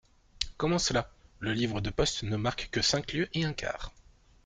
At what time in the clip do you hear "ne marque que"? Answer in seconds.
2.23-2.81